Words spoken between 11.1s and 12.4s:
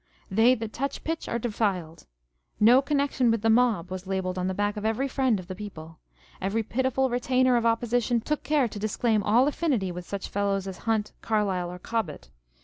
Carlile, or Cobbett.